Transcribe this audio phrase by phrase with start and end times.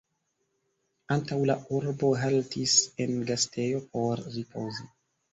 [1.15, 2.73] Antaŭ la urbo haltis
[3.05, 4.87] en gastejo por ripozi.